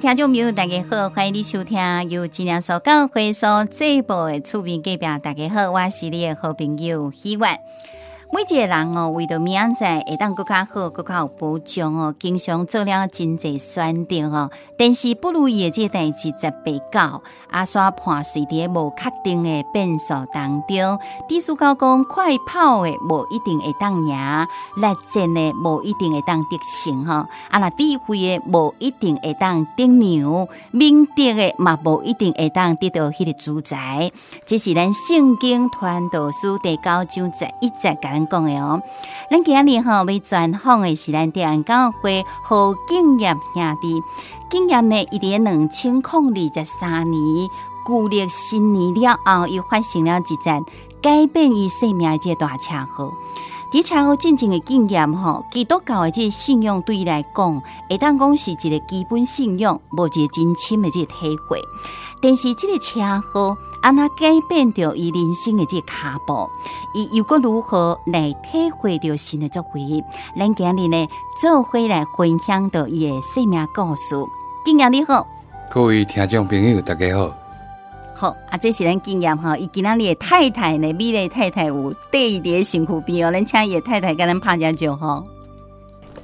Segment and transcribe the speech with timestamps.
[0.00, 1.76] 听众朋友，大家好，欢迎你收听
[2.08, 4.98] 由智能数据会所制播的厝边隔壁。
[4.98, 7.58] 大家好，我是你的好朋友希望。
[8.30, 24.14] 每一个人哦，为着明仔会当更加好，更加有保障哦，经常做了真济选择哦，但是不如意的这代志十八九，阿刷判随伫无确定的变数当中，低数高讲快跑的无一定会当赢，
[24.76, 34.12] 力战的无一定会当得胜哈，啊那智慧的无一定会当得牛，明德的嘛无一定会当得到迄个主宰，
[34.44, 37.96] 这是咱圣经传道书第九章十一节
[38.26, 38.38] 讲。
[38.38, 38.80] 讲的哦，
[39.30, 44.00] 咱今日哈要专访的是咱电教会何敬业兄弟。
[44.48, 47.48] 敬业呢，一连两千零二十三年
[47.86, 50.62] 旧历新年了后，又发生了一件
[51.02, 53.12] 改变伊生命的这大车祸。
[53.70, 61.60] 这车祸真正的敬业吼，基督教的这信仰对伊来讲，会当讲是一个基本信仰，无一个真深的这个体会。
[62.20, 63.00] 但是这个车
[63.32, 65.94] 祸，安那改变着伊人生的这个脚
[66.26, 66.50] 步，
[66.94, 70.02] 伊又该如何来体会着新的作为？
[70.36, 71.08] 咱今日呢，
[71.40, 74.16] 做回来分享到伊的生命故事。
[74.64, 75.26] 敬业你好，
[75.70, 77.32] 各位听众朋友大家好。
[78.14, 85.22] 好啊，这是咱敬业哈，伊今仔日的太太呢，美丽太太有带伊伫辛苦边哦，咱请伊的太太跟咱拍下招哈。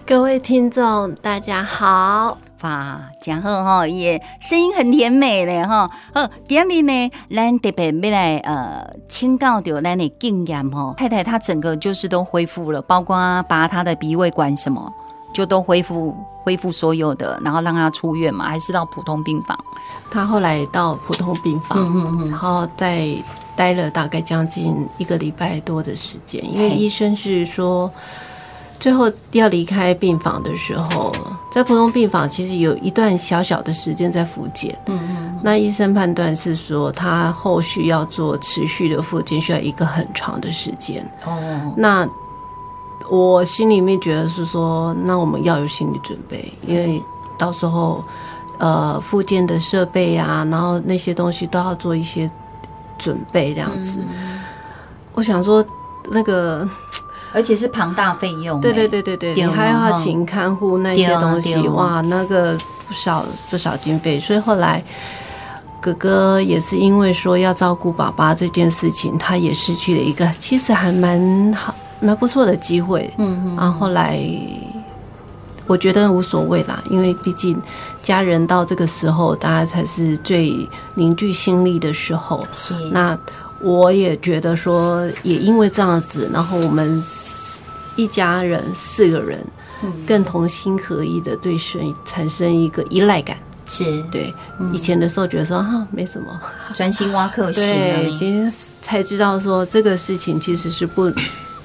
[0.05, 2.37] 各位听众大家好。
[2.65, 3.87] 哇，真好哈！
[3.87, 5.91] 也声音很甜美嘞哈。
[6.15, 10.95] 好，今日呢，咱特别要来呃，请教到咱的敬业哈。
[10.97, 14.91] 太太她整个就是都恢复了，包括拔她的鼻胃管什么，
[15.35, 19.59] 就都恢复恢复所有的，然后让她出院嘛，还是到普通病房？
[20.11, 23.09] 她后来到普通病房，嗯嗯嗯，然后再
[23.55, 27.91] 待了大概将近一个礼拜多的时间，因为医生是说。
[28.85, 31.11] 最后要离开病房的时候，
[31.51, 34.79] 在普通病房其实有一段小小的时间在复健。
[34.85, 35.41] 嗯嗯。
[35.43, 41.03] 那医生判断是说，他后续要做持续的复健，需要一个很长的时间。
[41.25, 41.75] 哦。
[41.75, 42.07] 那
[43.11, 47.03] 我心里面觉得是说，那我们要有心理准备，因为
[47.39, 48.05] 到时候
[48.59, 52.31] 呃复健的设备啊，然后那些东西都要做一些
[52.99, 54.05] 准备，这样子。
[55.15, 55.65] 我想说
[56.11, 56.69] 那个。
[57.35, 62.57] 而且是庞大费用，对对对对对，你还要请看护那些东西，哇，那个
[62.87, 64.21] 不少不少经费。
[64.21, 64.81] 所以后来
[65.81, 73.13] 哥哥也是因为说要照顾爸爸这件事情，他也失去了一个其实还蛮好蛮不错的机会。
[73.19, 73.57] 嗯嗯。
[73.57, 74.21] 然后后来
[75.67, 77.61] 我觉得无所谓啦，因为毕竟
[78.01, 80.55] 家人到这个时候，大家才是最
[80.95, 82.47] 凝聚心力的时候。
[82.53, 83.19] 是那。
[83.65, 87.03] 我也觉得说，也因为这样子，然后我们
[87.97, 89.43] 一家人四个人，
[90.07, 93.37] 更同心合意的对神产生一个依赖感。
[93.67, 94.33] 是对，
[94.75, 96.39] 以前的时候觉得说哈没什么，
[96.75, 97.65] 专心挖克星。
[97.65, 101.11] 对，今天才知道说这个事情其实是不。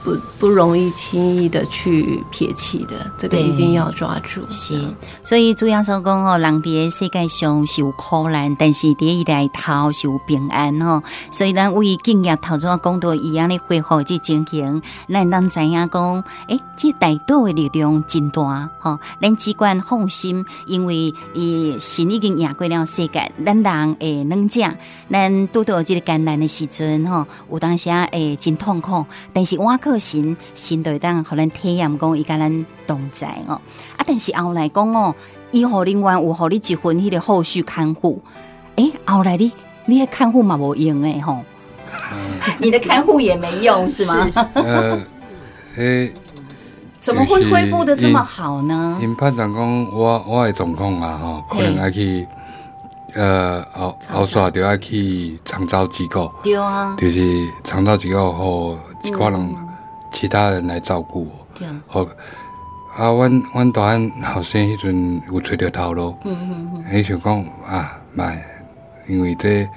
[0.04, 4.42] 不不容易轻易的去撇弃的，这个一定要抓住。
[4.50, 4.80] 是，
[5.24, 11.04] 所以主要说讲哦，人伫世界上是有苦难，但是伫伊内头是有平安哦。
[11.32, 24.74] 所以咱为敬业头先讲到伊安尼恢复这情形，咱当知影讲，诶，这大道的力量真大吼，咱只管放心，因为伊神已经赢过了世界，咱人诶能讲，
[25.10, 29.78] 咱拄到这个艰难的时阵吼，有当时诶真痛苦，但是我。
[29.92, 33.54] 个性心对当可能体验讲伊甲咱同在哦，
[33.98, 35.16] 啊，但是后来讲哦，
[35.52, 38.22] 伊互另外有互你一份迄个后续看护，
[38.76, 39.52] 诶、欸，后来你
[39.86, 41.44] 你的看护嘛无用诶吼，
[42.60, 44.28] 你的看护也没用是吗？
[44.54, 45.00] 呃，
[47.00, 48.98] 怎么会恢复的这么好呢？
[49.02, 52.28] 因判断讲我我的状况啊吼，可能爱去
[53.16, 57.20] 呃后后续就要去长照机构，对啊，就是
[57.64, 58.78] 长照机构和
[59.12, 59.69] 可能、嗯。
[60.12, 61.28] 其他人来照顾
[61.58, 62.04] 我，好
[62.98, 63.12] 啊！
[63.12, 68.44] 阮阮大汉后生迄阵有找着头路，嗯嗯嗯，伊想讲啊，卖，
[69.08, 69.68] 因为这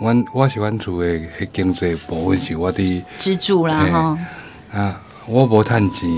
[0.00, 6.08] 阮我是阮厝的迄经济部分是我的支柱啦吼，啊，我无趁钱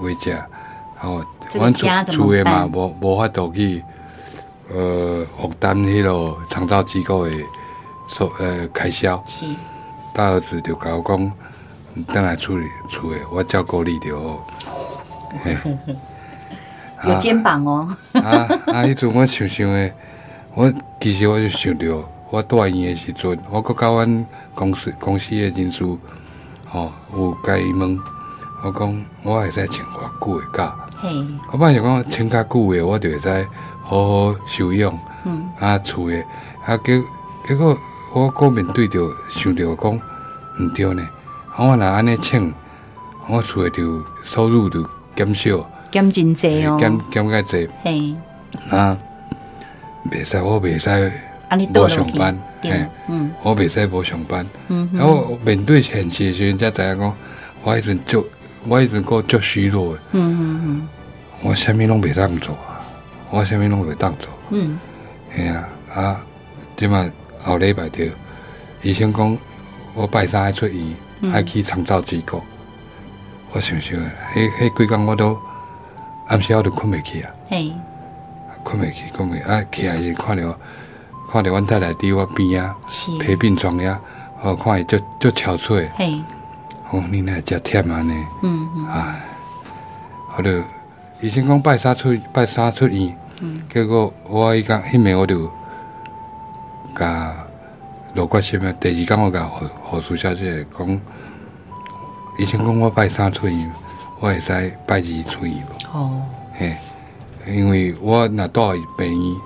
[0.00, 0.46] 回家，
[0.98, 1.22] 吼，
[1.54, 3.82] 阮厝厝诶嘛，无无法度去，
[4.72, 7.44] 呃，负担迄落长照机构诶
[8.08, 9.22] 所呃开销。
[9.26, 9.44] 是。
[10.14, 11.32] 大儿子就甲我讲，
[12.04, 14.46] 等来处理厝诶，我照顾你就好。
[17.04, 17.96] 有肩膀哦。
[18.14, 18.22] 啊
[18.72, 18.82] 啊！
[18.84, 19.92] 迄阵我想想诶，
[20.54, 25.84] 我其实我就想着，我住院诶时阵，我搁甲阮公司公司诶人事，
[26.68, 27.98] 吼，有甲伊问，
[28.64, 30.74] 我讲我会使请偌久诶假。
[30.98, 31.10] 嘿。
[31.52, 33.48] 我本来想讲请较久诶，我就会使
[33.82, 34.98] 好好休养。
[35.24, 35.46] 嗯。
[35.60, 36.24] 啊，厝诶，
[36.66, 37.02] 啊结
[37.48, 37.76] 结果
[38.14, 39.94] 我搁面对着想着讲，
[40.60, 41.06] 毋对呢。
[41.58, 42.52] 我若安尼请，
[43.28, 45.68] 我厝诶就收入就减少。
[45.90, 47.68] 减真济哦，减减较济。
[47.82, 48.14] 嘿，
[48.70, 48.98] 啊，
[50.10, 50.90] 袂使，我袂使
[51.72, 52.38] 无上班。
[52.60, 54.46] 对，嗯，我袂使无上班。
[54.68, 57.14] 嗯，然后面对现实时阵，才知影讲，
[57.62, 58.26] 我迄阵足，
[58.68, 59.98] 我迄阵过足虚弱诶。
[60.12, 60.88] 嗯嗯嗯，
[61.40, 62.54] 我啥物拢袂当做，
[63.30, 64.28] 我啥物拢袂当做。
[64.50, 64.78] 嗯，
[65.34, 66.20] 系啊，啊，
[66.76, 67.08] 即嘛
[67.40, 68.04] 后礼拜着，
[68.82, 69.38] 医生讲
[69.94, 70.94] 我拜三爱出院，
[71.32, 72.42] 爱去长照机构。
[73.52, 73.98] 我想想，
[74.34, 75.38] 迄迄几工我都。
[76.28, 77.30] 暗时我都困袂去啊，
[78.64, 80.58] 困袂去，困袂啊，起来就看着，
[81.30, 82.74] 看着阮太太伫我边啊，
[83.20, 83.96] 陪病床呀，
[84.42, 85.88] 哦，看伊足足憔悴，
[86.90, 89.24] 哦，你那真忝啊呢，嗯嗯，哎，
[90.28, 90.64] 好了，
[91.20, 93.16] 医生讲拜三出拜三出院，
[93.72, 95.48] 结果我伊讲迄暝我就
[96.92, 97.36] 甲
[98.16, 101.00] 罗国新啊，第二天我甲何何苏小姐讲，
[102.38, 103.72] 医生讲我拜三出院。
[104.18, 104.50] 我会使
[104.86, 105.54] 拜二出院
[105.92, 106.22] 哦，
[106.54, 106.74] 嘿，
[107.46, 109.36] 因为我若住病院，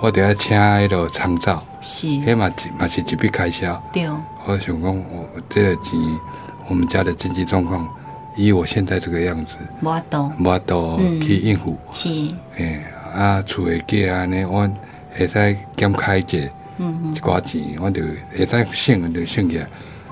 [0.00, 3.80] 我得要请迄个长照，是，迄嘛嘛是一笔开销。
[3.92, 4.08] 对，
[4.44, 5.92] 我想讲，我这个钱，
[6.68, 7.88] 我们家的经济状况，
[8.34, 11.78] 以我现在这个样子，无法度，无法度去应付。
[11.92, 12.08] 是，
[12.56, 12.80] 嘿，
[13.14, 14.68] 啊，厝的价安尼，我
[15.12, 19.68] 会使减开一嗯嗯，一寡钱，我就会使省就省起来，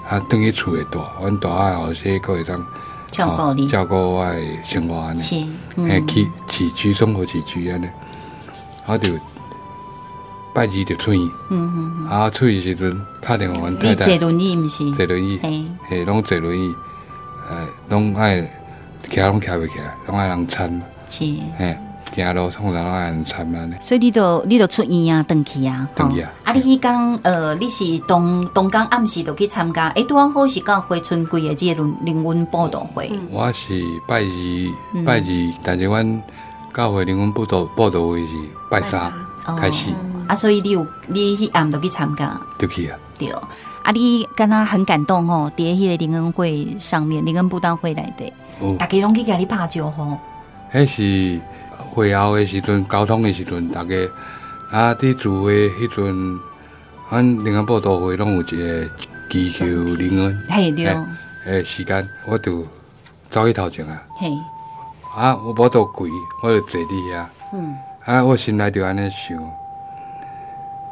[0.08, 2.64] 啊，等于厝的大，阮大汉后生可会当。
[3.10, 5.20] 照顾你，照顾我的生活安尼，
[5.88, 7.88] 诶，起起居生活起居安尼，
[8.86, 9.14] 我就
[10.52, 14.90] 拜二就出院，嗯嗯，啊，出院时阵打电话阮太太，坐轮椅毋是？
[14.94, 16.74] 坐轮椅，嘿，嘿，拢坐轮椅，
[17.50, 18.40] 诶，拢爱
[19.08, 21.24] 徛拢徛袂起来，拢爱人搀，是，
[21.56, 21.78] 嘿。
[22.14, 23.12] 行路通常拢安
[23.70, 26.30] 尼，所以你都你都出院啊，登去啊，登去啊。
[26.44, 33.10] 啊，你迄工呃，你是当当工暗时就去参加，诶，拄好是到回春季的这个灵魂报道会。
[33.30, 36.22] 我是拜二拜二，但是阮
[36.72, 38.32] 教会灵魂报道报道会是
[38.70, 39.12] 拜三
[39.58, 39.90] 开始。
[40.28, 42.96] 啊，所以你有你迄暗都去参加，就去啊。
[43.18, 48.32] 对，啊，你敢若很感动哦，伫迄个灵恩会上面，灵恩布道会内底，
[48.78, 50.16] 大家拢去甲你拍招呼。
[50.72, 51.40] 迄是。
[51.94, 53.96] 会后的时阵，交通的时阵，大家
[54.70, 56.40] 啊，伫住的迄阵，
[57.10, 58.90] 阮灵恩布道会拢有一个
[59.30, 60.86] 祈求灵恩，嘿对，
[61.46, 62.66] 诶时间，我就
[63.30, 64.30] 走去头前啊，嘿，
[65.14, 66.10] 啊，我无多跪，
[66.42, 69.38] 我就坐伫遐，嗯，啊，我心内就安尼想，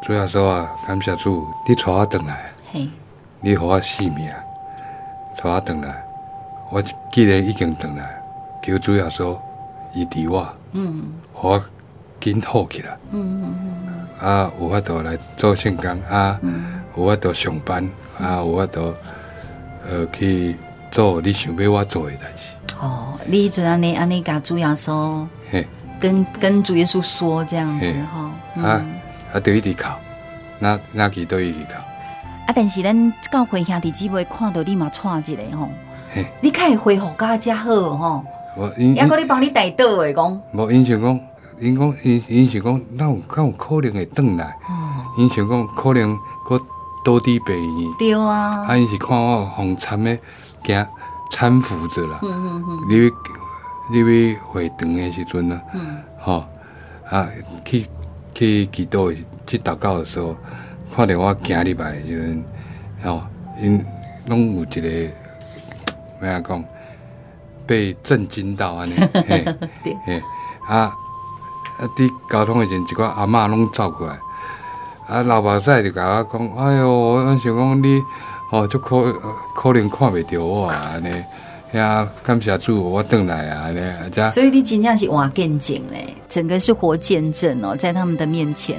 [0.02, 2.88] 主要说啊，感谢主，你带我转来，嘿，
[3.40, 4.28] 你互我性命，
[5.42, 6.04] 带我转来，
[6.70, 8.22] 我既然已经转来，
[8.62, 9.40] 求主要说，
[9.92, 10.48] 伊伫我。
[10.72, 11.62] 嗯，我
[12.20, 12.96] 紧好起来。
[13.10, 13.54] 嗯嗯
[13.86, 14.28] 嗯。
[14.28, 16.38] 啊，有法度来做性工啊，
[16.96, 17.88] 有法度上班
[18.18, 18.94] 啊，有法度
[19.88, 20.56] 呃去
[20.90, 22.74] 做你想要我做的代志。
[22.80, 25.66] 哦，你就安尼安尼甲主耶稣，嘿，
[26.00, 28.30] 跟跟主耶稣说这样子哈。
[28.62, 28.84] 啊
[29.32, 29.98] 啊，对伊伫靠，
[30.58, 31.78] 那那去对伊伫靠。
[32.46, 35.68] 啊，但是咱教会兄弟姊妹看到你嘛，串一个吼，
[36.14, 38.24] 嘿，你看会恢复甲遮好吼。
[38.56, 40.40] 我因因，你帮你带倒诶讲。
[40.52, 41.20] 无因想讲，
[41.58, 44.44] 因讲因因想讲，那有敢有可能会转来？
[44.68, 45.04] 哦。
[45.16, 46.58] 因想讲可能搁
[47.04, 47.92] 倒伫病院。
[47.98, 48.64] 对啊。
[48.66, 50.18] 啊，因是看我红搀诶，
[50.62, 50.86] 惊
[51.30, 52.18] 搀扶着啦。
[52.22, 52.78] 嗯嗯嗯。
[52.88, 53.10] 你
[53.90, 55.62] 你要回堂诶时阵啊。
[55.74, 55.98] 嗯。
[56.20, 56.44] 吼
[57.10, 57.28] 啊，
[57.64, 57.86] 去
[58.34, 59.16] 去祈祷
[59.46, 60.36] 去祷告的时候，
[60.94, 62.44] 看着我行入来诶时阵，
[63.02, 63.22] 吼
[63.60, 63.84] 因
[64.26, 64.88] 拢有一个，
[66.20, 66.64] 咩啊讲？
[67.72, 68.94] 被震惊到安尼，
[69.26, 69.42] 嘿，
[70.04, 70.22] 嘿，
[70.68, 70.92] 啊，啊，
[71.96, 74.18] 伫交通诶时阵，一个阿嬷拢走过来，
[75.08, 77.98] 啊，老伯仔就甲我讲，哎哟，我想讲你，
[78.50, 79.10] 哦，就可
[79.56, 81.08] 可能看袂着我安尼，
[81.72, 83.80] 呀，感谢主，我转来啊，安尼，
[84.32, 88.78] 所以你真正是活见证嘞，整个是活见证哦，在他们的面前。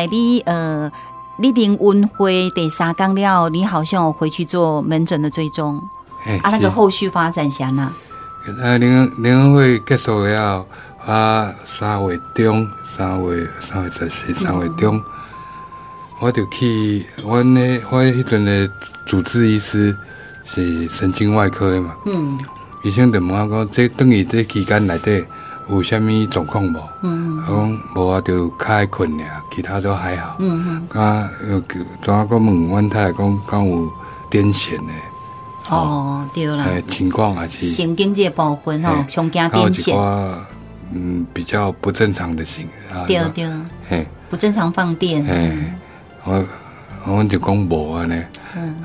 [0.00, 0.90] 来你呃，
[1.36, 5.78] 你临温会第三天了，你好像有回去做门诊的追踪，
[6.24, 7.92] 欸、啊，那个后续发展啥呢？
[8.58, 10.64] 呃，临临会结束了，
[11.04, 12.66] 啊，三月中，
[12.96, 15.04] 三月三月十四，三月中，嗯、
[16.20, 18.70] 我就去，我那，我迄阵的
[19.04, 19.94] 主治医师
[20.46, 22.38] 是神经外科的嘛，嗯，
[22.82, 25.22] 医生就问我讲，这等于这期间内底
[25.70, 26.80] 有啥物状况无？
[27.02, 30.36] 嗯，我讲无啊，就较困尔，其他都还好。
[30.40, 32.26] 嗯嗯，啊，又怎啊？
[32.28, 33.92] 讲问阮太太讲，讲有
[34.30, 34.92] 癫痫的。
[35.68, 39.96] 哦，对了，情况还是神经这部分吼，上惊癫痫，
[40.92, 42.66] 嗯，比较不正常的型，
[43.06, 43.48] 对对，
[43.88, 45.56] 嘿，不正常放电，嘿，
[46.24, 46.44] 我
[47.06, 48.24] 我就讲无啊呢，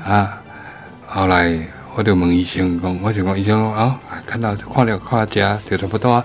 [0.04, 0.38] 啊，
[1.04, 1.58] 后来
[1.96, 6.24] 我就问医生讲，我就讲医生讲啊，看到看了看家就差不多啊，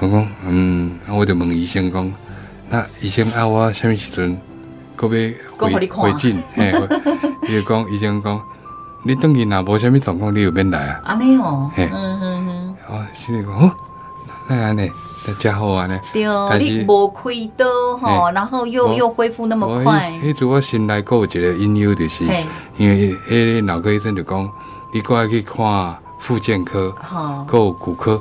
[0.00, 2.12] 我讲嗯，我就问医生讲，
[2.68, 4.38] 那医生啊，我什么时阵
[4.96, 6.42] 可要回回诊？
[6.54, 6.72] 嘿，
[7.48, 8.40] 伊就讲医生讲。
[9.04, 11.00] 你等于若无什么状况，你又免来啊？
[11.04, 13.72] 安尼哦，嗯嗯嗯，哦，心里讲哦，
[14.48, 14.90] 那安尼，
[15.26, 15.96] 那真好安尼。
[16.12, 16.24] 对，
[16.58, 17.22] 你无开
[17.56, 17.64] 刀
[17.96, 20.12] 吼，然后又又恢复那么快。
[20.22, 22.24] 迄阵我心内阁有一个隐忧，就是
[22.76, 24.50] 因为迄个脑科医生就讲，
[24.92, 26.92] 你过来去看复健科，
[27.46, 28.20] 阁有骨科，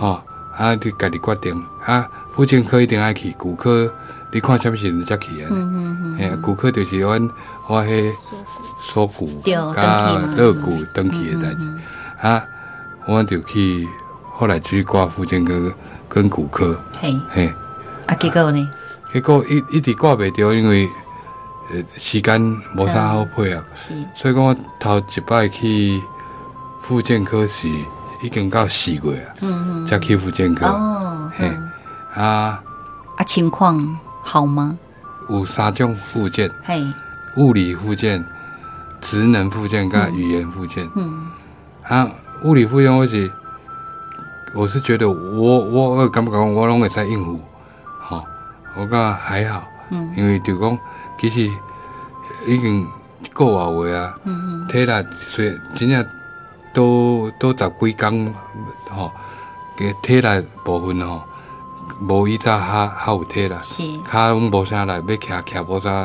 [0.00, 0.18] 吼，
[0.56, 3.92] 啊，你家己决定啊，妇产科一定爱去，骨科
[4.32, 5.48] 你看啥物时阵才去啊？
[5.50, 7.30] 嗯嗯嗯，骨科就是阮
[7.68, 8.12] 我迄。
[8.78, 9.28] 锁骨
[9.74, 11.66] 加肋骨登记的代志，
[12.20, 12.44] 啊，
[13.06, 13.88] 我就去
[14.32, 15.72] 后来去挂妇产科
[16.08, 17.52] 跟骨科，嘿，嘿，
[18.06, 18.70] 啊，结果呢？
[19.12, 20.88] 结果一一直挂袂掉，因为
[21.70, 22.40] 呃时间
[22.76, 26.00] 无啥好配合，是，所以讲我头一摆去
[26.82, 27.68] 复健科时
[28.26, 31.48] 已经到四月啊，嗯嗯，才去复健科，哦，嘿，
[32.12, 32.60] 啊，
[33.16, 34.76] 啊，情况好吗？
[35.30, 36.84] 有三种附件，嘿，
[37.36, 38.24] 物理附件。
[38.98, 41.26] 职能附件跟语言附件，嗯，
[41.84, 42.10] 啊，
[42.42, 43.30] 物理附件我是，
[44.52, 47.38] 我是觉得我我我感觉我拢会使应付，
[48.00, 48.24] 哈，
[48.74, 50.76] 我觉还好，嗯，因为就讲
[51.20, 51.48] 其实
[52.46, 52.84] 已经
[53.32, 56.04] 够话话啊，嗯嗯，体力虽真正
[56.76, 58.34] 都都十几工，
[58.90, 59.10] 吼，
[59.78, 61.22] 个体力部分吼，
[62.06, 66.04] 无以前较较有体力，是，脚拢无啥力，要徛徛无啥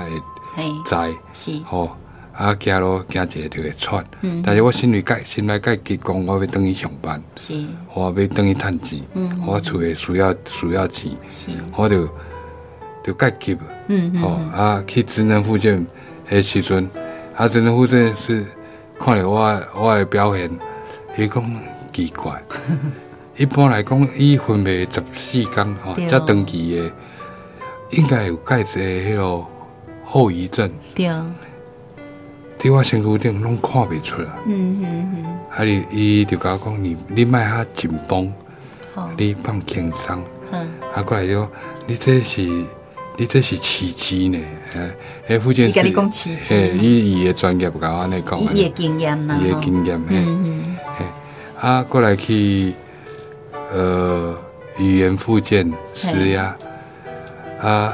[0.55, 1.91] 会在，是，吼。
[2.33, 7.53] 啊，走路行一下就会喘，嗯、但是我心里改，心内改结讲，我要等于上班，是，
[7.93, 11.51] 我要等于趁钱，嗯、我厝诶需要需要钱，是。
[11.75, 12.09] 我就
[13.03, 13.55] 就改急，
[13.87, 15.85] 嗯嗯，哦啊，去职能复健
[16.27, 16.89] 迄时阵，
[17.35, 18.47] 啊，职能附近是
[19.03, 20.49] 看了我我的表现，
[21.17, 21.59] 伊讲
[21.91, 22.39] 奇怪，
[23.35, 26.91] 一般来讲，伊分配十四天，吼、哦，才登记的，
[27.89, 29.49] 应该有介侪迄落
[30.05, 31.09] 后遗症，对。
[32.59, 38.31] 伫我身躯顶拢看袂出来，嗯嗯嗯，啊，你伊就甲我讲，你你莫遐紧绷，
[39.17, 41.47] 你放轻松，嗯，啊，过来就
[41.87, 42.41] 你这是
[43.17, 44.39] 你这是奇迹呢，
[44.75, 44.91] 诶，
[45.27, 51.05] 诶，复健师，诶，伊伊的专业甲我安尼讲，伊诶经验呐，伊诶经验，嗯嗯，诶，
[51.59, 52.73] 啊，过来去，
[53.71, 54.35] 呃，
[54.77, 56.55] 语言复健师呀，
[57.61, 57.93] 啊。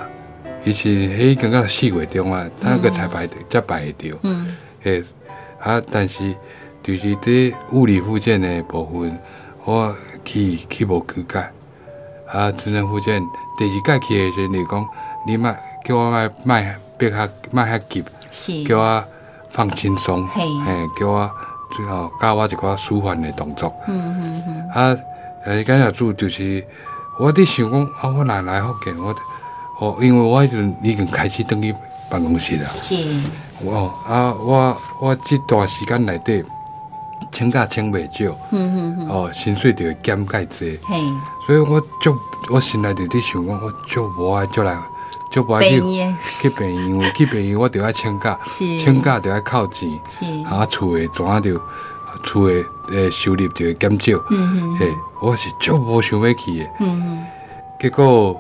[0.63, 4.17] 其实迄刚刚四月中啊，他那个才排才排得掉。
[4.23, 4.53] 嗯。
[4.83, 5.01] 诶，
[5.61, 6.35] 啊，但是
[6.83, 9.17] 就是这物理复健诶部分，
[9.63, 11.49] 我去去无去改。
[12.27, 13.21] 啊，智能复健
[13.57, 14.85] 第二届去诶时阵，你讲
[15.25, 15.55] 你莫
[15.87, 19.03] 叫我莫莫别较莫遐急，是叫我
[19.51, 20.27] 放轻松。
[20.27, 20.41] 嘿。
[20.99, 21.31] 叫我
[21.71, 23.73] 最后教我一寡舒缓的动作。
[23.87, 24.69] 嗯嗯嗯。
[24.71, 24.97] 啊，
[25.45, 26.65] 诶，刚才做就是
[27.17, 29.15] 我伫想讲，啊，我来来福建我。
[29.79, 31.73] 哦，因为我已经已经开始登去
[32.09, 32.69] 办公室了。
[32.81, 32.95] 是。
[33.63, 36.43] 哦啊，我我这段时间内底，
[37.31, 38.35] 请假请未少。
[38.51, 39.07] 嗯嗯嗯。
[39.07, 40.79] 哦，薪水就会减介济。
[40.87, 40.99] 嘿。
[41.45, 42.17] 所以我就
[42.49, 44.75] 我心内就在想讲，我就无爱就来
[45.29, 45.79] 就不爱去
[46.41, 48.39] 去病院，因为去病院我就要请假。
[48.45, 49.89] 请假就要靠钱。
[50.09, 50.25] 是。
[50.47, 51.59] 啊，厝的怎啊就
[52.23, 52.53] 厝的
[52.91, 54.23] 诶收入就会减少。
[54.29, 54.77] 嗯嗯。
[54.77, 56.69] 嘿，我是足无想要去的。
[56.79, 57.25] 嗯嗯。
[57.79, 58.39] 结果。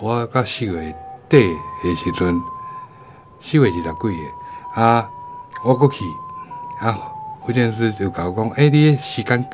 [0.00, 0.94] 我到四月
[1.28, 2.40] 底的时阵，
[3.40, 5.04] 四月二十几个啊，
[5.64, 6.04] 我过去
[6.80, 6.96] 啊，
[7.44, 9.44] 福建师就甲我讲，诶、欸，你时间，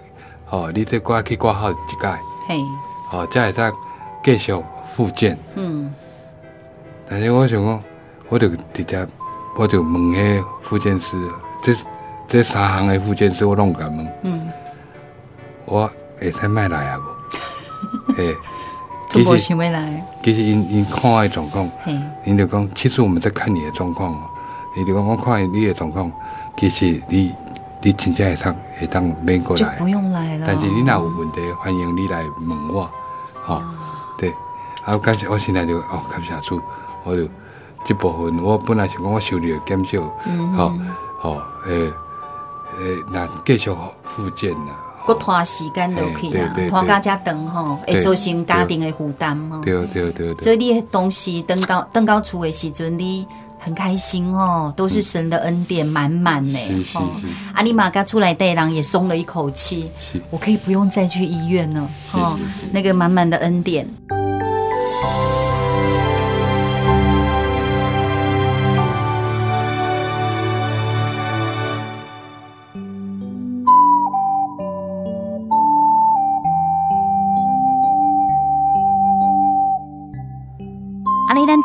[0.50, 2.06] 哦，你再挂去挂号一届，
[2.46, 2.60] 嘿，
[3.10, 3.72] 哦，才会再
[4.22, 4.52] 继续
[4.94, 5.38] 复健。
[5.54, 5.90] 嗯，
[7.08, 7.82] 但是我想讲，
[8.28, 9.06] 我就直接，
[9.56, 11.16] 我就问迄复健师，
[11.62, 11.74] 这
[12.26, 14.48] 这三行的复健师我拢敢问，嗯，
[15.66, 18.12] 我会使卖来啊无？
[18.16, 18.36] 嘿。
[19.10, 21.70] 其实想要来，其实因因看我的状况，
[22.24, 24.22] 因就讲，其实我们在看你的状况哦，
[24.74, 26.10] 你就讲我看你的状况，
[26.58, 27.32] 其实你
[27.80, 30.46] 你真正会当会当免过来，就不用来了。
[30.48, 32.90] 但是你若有问题，欢迎你来问我，
[33.44, 33.62] 好、哦，
[34.18, 34.34] 对，
[34.84, 36.60] 啊，感谢我现在就哦，感谢主，
[37.04, 37.28] 我就
[37.86, 40.02] 这部分我本来想讲我收入减少，
[40.56, 40.74] 好，
[41.20, 41.92] 好，诶
[42.80, 43.70] 诶，那继续
[44.02, 44.80] 复健啦。
[45.06, 49.60] 过拖时间就可以啦，拖到遮长吼，会造成家庭的负担吼。
[49.60, 50.34] 对对对。
[50.36, 53.26] 所以你东西等到登到厝的时阵，你
[53.58, 56.58] 很开心哦，都是神的恩典满满的
[56.94, 57.02] 吼。
[57.52, 59.90] 啊，你玛家出来带人也松了一口气，
[60.30, 62.38] 我可以不用再去医院了吼，
[62.72, 63.86] 那个满满的恩典。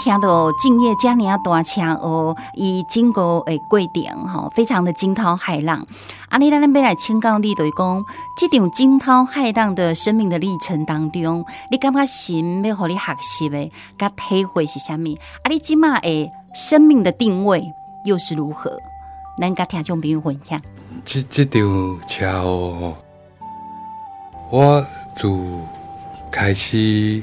[0.01, 5.85] 听到敬业嘉年大车哦，伊经过诶过程吼，非常的惊涛骇浪。
[6.29, 8.05] 阿你咱咱要来请教你，就是讲
[8.37, 15.17] 这场惊涛骇浪的生命的历程当中，你感觉神要互你学习的，甲体会是啥物？
[15.43, 17.61] 阿你即马诶生命的定位
[18.05, 18.71] 又是如何？
[19.39, 20.61] 咱甲听众朋友分享。
[21.05, 22.93] 这这场车哦，
[24.49, 24.85] 我
[25.17, 25.37] 就
[26.31, 27.21] 开始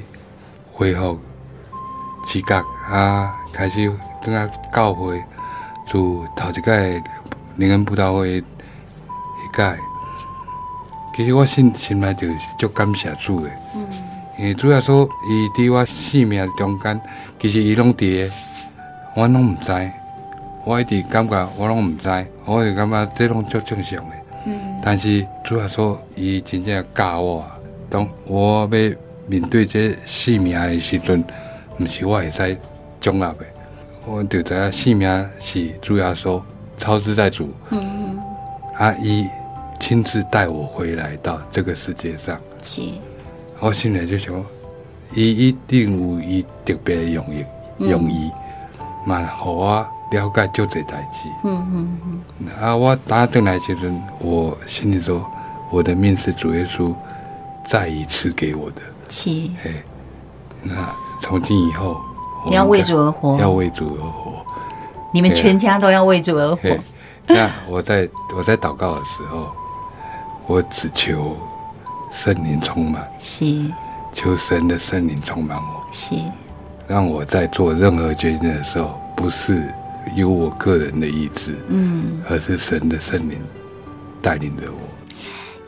[0.71, 1.19] 恢复。
[2.27, 3.91] 自觉啊，开始
[4.21, 5.23] 等下教会，
[5.87, 7.03] 就头一届
[7.55, 8.43] 灵恩布道会，一
[9.57, 9.77] 届。
[11.15, 13.87] 其实我心心内就是足感谢主的，嗯，
[14.39, 17.01] 因为主要说伊伫我生命中间，
[17.41, 18.31] 其实伊拢伫的，
[19.15, 19.91] 我拢毋知，
[20.65, 24.79] 我一直感觉我拢毋知，我就感觉这拢足正常的，嗯。
[24.85, 27.47] 但是主要说伊真正教我，
[27.89, 31.25] 当我要面对这生命的时阵。
[31.79, 32.59] 毋是我会使
[33.01, 33.47] 掌握的，
[34.07, 36.45] 我就知影性命是主要说
[36.79, 37.53] 超支在主。
[37.71, 38.19] 嗯嗯。
[38.77, 39.27] 阿姨
[39.79, 42.39] 亲自带我回来到这个世界上。
[42.63, 42.83] 是。
[43.61, 44.35] 我心里就想，
[45.15, 47.45] 伊一定有伊特别的用意，
[47.79, 48.31] 用意，
[49.07, 51.29] 蛮好我了解就这代志。
[51.45, 51.99] 嗯嗯
[52.39, 52.51] 嗯。
[52.61, 55.25] 啊，我打进来时阵，我心里说，
[55.71, 56.95] 我的命是主耶稣
[57.65, 58.83] 再一次给我的。
[59.09, 59.31] 是。
[59.63, 59.83] 嘿，
[60.63, 60.95] 那。
[61.21, 62.01] 从今以后，
[62.49, 64.45] 你要为主而活，要为主而活。
[65.13, 66.79] 你们全家都要为主而活。
[67.27, 69.51] 那我在我在祷告的时候，
[70.47, 71.37] 我只求
[72.11, 73.45] 圣灵充满，是
[74.13, 76.15] 求神的圣灵充满我，是
[76.87, 79.69] 让我在做任何决定的时候，不是
[80.15, 83.41] 由我个人的意志，嗯，而是神的圣灵
[84.23, 84.86] 带领着我。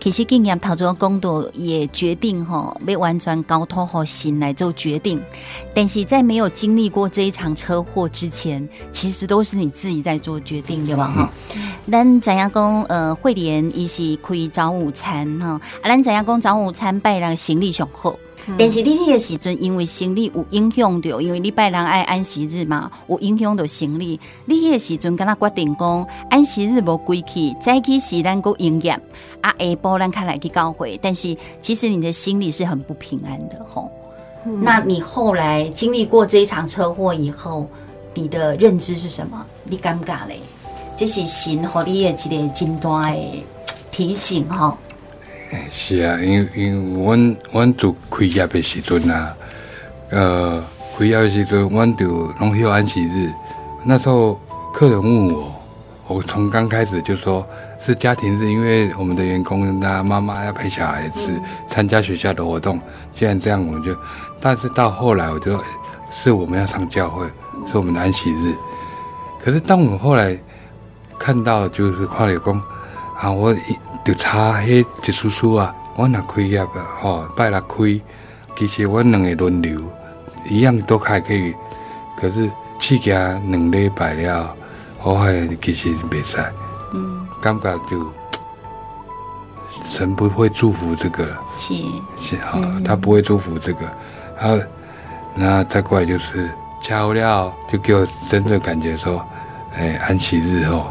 [0.01, 5.21] 其实经验头先讲到，也决定吼要完全交托好心来做决定。
[5.75, 11.09] 但是在没有经历过这一场车祸之前，其实都是你自己在做决定，对吧？
[11.09, 18.17] 哈、嗯，咱怎样讲，呃，惠莲伊是可以早午餐哈，啊，咱怎样讲早午餐拜人行李上好。
[18.57, 24.19] 但是你迄个时阵，因为生理有影响到，因为你拜人爱安息日嘛，有影响到生理。
[24.47, 28.93] 你迄个时阵，敢若决定讲安息日无归去，早起时咱搁营业，
[29.43, 30.99] 啊，下晡咱开来去教会。
[31.03, 33.91] 但是其实你的心里是很不平安的，吼。
[34.47, 37.69] 嗯、那你后来经历过这一场车祸以后，
[38.15, 39.45] 你的认知是什么？
[39.65, 40.41] 你尴尬嘞？
[40.97, 43.45] 这是神和你的一个真大的
[43.91, 44.77] 提醒，吼。
[45.71, 49.35] 是啊，因因为阮阮做开业的时阵啊，
[50.11, 50.63] 呃，
[50.99, 53.31] 开业的时阵，阮就拢休安息日。
[53.85, 54.39] 那时候
[54.75, 55.53] 客人问我，
[56.07, 57.47] 我从刚开始就说
[57.81, 61.33] 是家庭日，因为我们的员工他妈妈要陪小孩子
[61.69, 62.81] 参加学校的活动。
[63.15, 63.97] 既然这样，我们就，
[64.41, 65.59] 但是到后来，我就
[66.11, 67.27] 是我们要上教会，
[67.71, 68.55] 是我们的安息日。
[69.43, 70.37] 可是当我后来
[71.19, 72.61] 看到，就是跨了工
[73.21, 73.79] 啊，我一。
[74.05, 76.69] 就差迄一叔叔啊，我若开业啊，
[77.03, 78.01] 吼拜六开，
[78.57, 79.83] 其实我两个轮流，
[80.49, 81.55] 一样都还可以。
[82.19, 82.51] 可是
[82.81, 84.51] 去家两礼拜了，
[85.03, 86.39] 我发现其实袂使，
[86.95, 88.11] 嗯，感觉就
[89.85, 91.27] 神不会祝福这个，
[91.59, 91.75] 是
[92.17, 93.81] 是哈，他不会祝福这个。
[94.41, 94.65] 然后，
[95.37, 96.51] 然后再过来就是
[96.81, 99.23] 巧了，就给我真正感觉说，
[99.77, 100.87] 哎，安息日后。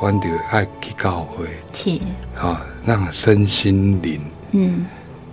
[0.00, 2.00] 我就爱去教会，是。
[2.40, 4.20] 啊，让身心灵
[4.52, 4.86] 嗯，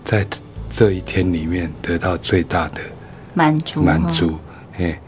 [0.06, 0.26] 在
[0.70, 2.82] 这一天里面得到最大的
[3.34, 4.40] 满足满足。
[4.78, 5.00] 哎，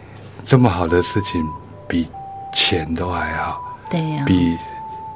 [0.44, 1.44] 这么好的事情
[1.88, 2.08] 比
[2.54, 4.58] 钱都还好，对呀，比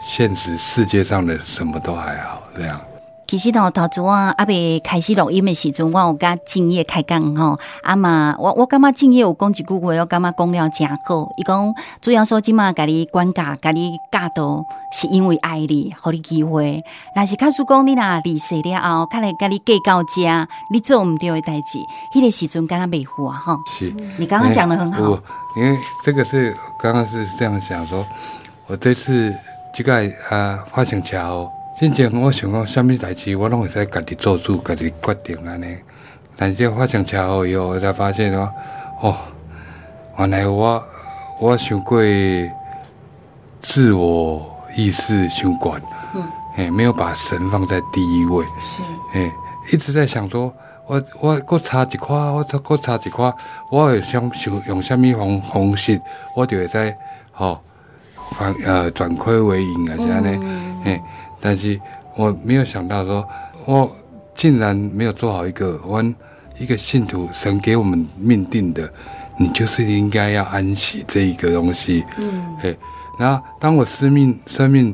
[0.02, 2.82] 现实世界上的什么都还好，这样。
[3.30, 7.60] 其实呢，头拄啊，阿未开始录音的时阵，我有甲敬业开讲吼。
[7.84, 11.32] 阿嘛，我我感觉敬业有讲一句话，我感觉讲了真好。
[11.38, 16.84] 伊讲主要说，即嘛甲你管教，甲你教导，是因为爱你，互你机会。
[17.16, 21.78] 若是假使讲你若离世了后，较来甲你计较遮，你做毋对的代志，
[22.12, 23.60] 迄个时阵敢若袂赴啊吼。
[23.78, 25.20] 是，你刚刚讲的很好。
[25.56, 28.04] 因为这个是刚刚是这样想说，
[28.66, 29.32] 我这次
[29.72, 29.94] 即个
[30.32, 31.52] 啊发生车祸。
[31.80, 35.78] 之前我想讲，什么代志我拢会使家己做主，家己决定安尼。
[36.36, 38.52] 但是发生车祸以后，我才发现哦，
[39.02, 39.16] 哦，
[40.18, 40.84] 原来我
[41.40, 42.02] 我想过
[43.62, 45.82] 自我意识想惯，
[46.16, 46.22] 嗯，
[46.58, 48.82] 哎，没有把神放在第一位，是，
[49.14, 49.32] 哎，
[49.72, 50.54] 一直在想说，
[50.86, 53.34] 我我搁差一块，我再搁差一块，
[53.72, 56.02] 我会想想用什么方方式，
[56.36, 56.96] 我就会使
[57.32, 57.62] 吼，
[58.32, 61.02] 反呃转亏为盈啊，这样呢，哎。
[61.40, 61.80] 但是
[62.16, 63.28] 我没有想到说，
[63.66, 63.96] 我
[64.36, 66.04] 竟然没有做好一个我
[66.58, 68.92] 一个信徒，神给我们命定的，
[69.38, 72.04] 你就是应该要安息这一个东西。
[72.18, 72.78] 嗯，嘿，
[73.18, 74.94] 然后当我生命生命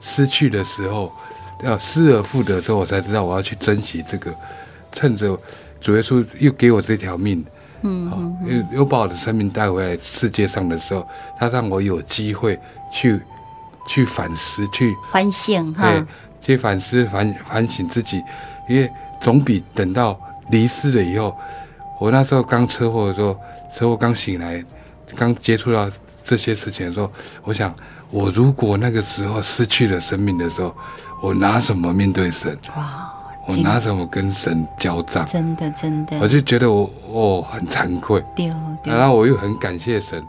[0.00, 1.10] 失去的时候，
[1.64, 4.34] 要失而复得的时候，我才知道我要去珍惜这个，
[4.92, 5.38] 趁着
[5.80, 7.42] 主耶稣又给我这条命，
[7.80, 11.06] 嗯，又又把我的生命带回来世界上的时候，
[11.38, 12.58] 他让我有机会
[12.92, 13.20] 去。
[13.86, 16.04] 去反思，去反省，哈，对，
[16.40, 18.22] 去反思反反省自己，
[18.68, 18.90] 因为
[19.20, 20.18] 总比等到
[20.50, 21.36] 离世了以后，
[22.00, 23.36] 我那时候刚车祸的时候，
[23.74, 24.64] 车祸刚醒来，
[25.16, 25.90] 刚接触到
[26.24, 27.10] 这些事情的时候，
[27.42, 27.74] 我想，
[28.10, 30.74] 我如果那个时候失去了生命的时候，
[31.20, 32.56] 我拿什么面对神？
[32.76, 33.12] 哇，
[33.48, 35.26] 我拿什么跟神交账？
[35.26, 38.48] 真的，真的，我就觉得我我很惭愧，对，
[38.84, 40.24] 然后我又很感谢神。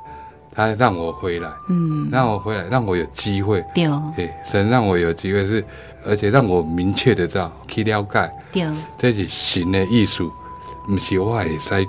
[0.54, 5.66] 他让我回来，嗯，让我回来，让我有机会，对，神让我有机会是，
[6.06, 10.32] 而且让我明确的知道去了解，对，这是神的艺术，
[10.88, 11.88] 不是我会使。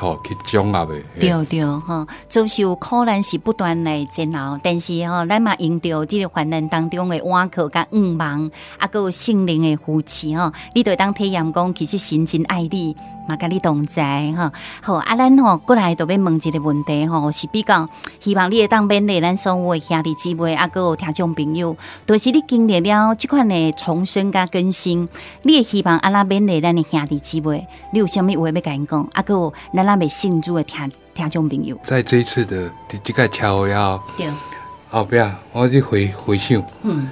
[0.00, 1.00] 哦，去掌握的。
[1.20, 12.96] 对对哈，遭受苦难是不断来煎熬，但是哈，咱嘛用着这个患难当中的坎坷跟五芒，啊，有圣灵的扶持哈，你对当体验讲，其实神真爱你，
[13.28, 14.50] 嘛甲你同在吼。
[14.82, 25.08] 好，啊，咱吼过来都要问一个问题吼，是比较希望你会当勉励咱所有的兄弟姊妹，啊，个有听众朋友，都、就是你经历了即款的重生甲更新，
[25.42, 29.08] 你也希望啊那勉励咱的兄弟姊妹，你有啥物话要甲因讲？
[29.12, 29.92] 啊，个有咱。
[29.92, 32.72] 那信主的听听众朋友，在这一次的
[33.04, 34.26] 这个桥要对，
[34.88, 35.18] 后壁
[35.52, 37.10] 我伫回回想，嗯，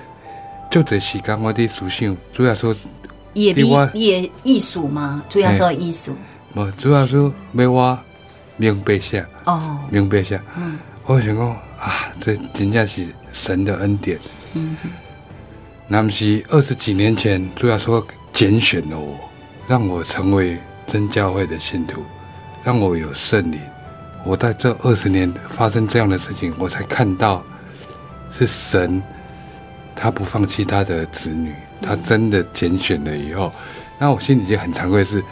[0.70, 2.74] 就这时间我伫思想主要说，
[3.32, 5.22] 也比也艺术嘛？
[5.28, 6.14] 主要说艺术，
[6.54, 7.98] 我主要说要我
[8.56, 14.18] 明白下哦，明白下，嗯，我想讲啊，这真正是神的恩典，
[14.54, 14.90] 嗯哼，
[15.88, 19.16] 那么是二十几年前主要说拣选了我，
[19.66, 22.02] 让我成为真教会的信徒。
[22.62, 23.58] 让我有圣灵，
[24.22, 27.42] 我在这二十年发生这样的事情，我才看到
[28.30, 29.02] 是神，
[29.96, 33.52] 他不放弃他的子女，他真的拣选了以后，
[33.98, 35.22] 那我心里就很惭愧，是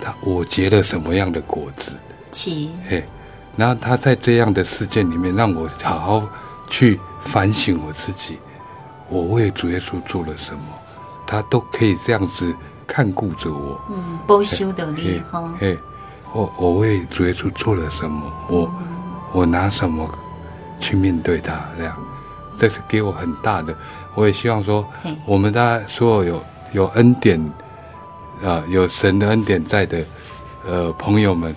[0.00, 1.92] 他我结了什么样的果子？
[2.30, 3.04] 七嘿，
[3.56, 6.28] 然后他在这样的事件里面，让我好好
[6.68, 8.38] 去反省我自己，
[9.08, 10.60] 我为主耶稣做了什么，
[11.26, 12.54] 他都可以这样子
[12.86, 15.78] 看顾着我，嗯，保修的你哈，嘿。
[16.32, 18.30] 我我为主耶稣做了什么？
[18.50, 18.70] 我
[19.32, 20.06] 我拿什么
[20.78, 21.66] 去面对他？
[21.78, 21.96] 这样，
[22.58, 23.76] 这是给我很大的。
[24.14, 24.86] 我也希望说，
[25.24, 27.40] 我们大家所有有有恩典，
[28.42, 30.04] 啊，有神的恩典在的，
[30.66, 31.54] 呃，朋友们，